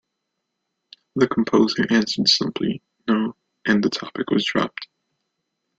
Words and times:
The 1.15 1.27
composer 1.27 1.85
answered 1.93 2.27
simply 2.27 2.81
"No", 3.07 3.35
and 3.67 3.83
the 3.83 3.89
topic 3.91 4.31
was 4.31 4.43
dropped. 4.43 4.87